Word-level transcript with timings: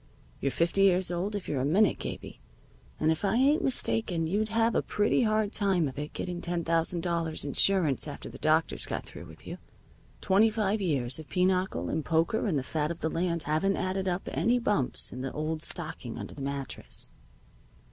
You're 0.39 0.49
fifty 0.49 0.81
years 0.81 1.11
old 1.11 1.35
if 1.35 1.47
you're 1.47 1.61
a 1.61 1.63
minute, 1.63 1.99
Gabie, 1.99 2.39
and 2.99 3.11
if 3.11 3.23
I 3.23 3.35
ain't 3.35 3.63
mistaken 3.63 4.25
you'd 4.25 4.49
have 4.49 4.73
a 4.73 4.81
pretty 4.81 5.21
hard 5.21 5.53
time 5.53 5.87
of 5.87 5.99
it 5.99 6.11
getting 6.13 6.41
ten 6.41 6.63
thousand 6.63 7.03
dollars' 7.03 7.45
insurance 7.45 8.07
after 8.07 8.27
the 8.27 8.39
doctors 8.39 8.87
got 8.87 9.03
through 9.03 9.25
with 9.27 9.45
you. 9.45 9.59
Twenty 10.19 10.49
five 10.49 10.81
years 10.81 11.19
of 11.19 11.29
pinochle 11.29 11.87
and 11.87 12.03
poker 12.03 12.47
and 12.47 12.57
the 12.57 12.63
fat 12.63 12.89
of 12.89 13.01
the 13.01 13.09
land 13.11 13.43
haven't 13.43 13.77
added 13.77 14.07
up 14.07 14.27
any 14.31 14.57
bumps 14.57 15.11
in 15.11 15.21
the 15.21 15.31
old 15.33 15.61
stocking 15.61 16.17
under 16.17 16.33
the 16.33 16.41
mattress." 16.41 17.11